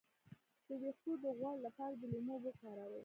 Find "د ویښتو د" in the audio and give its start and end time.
0.67-1.25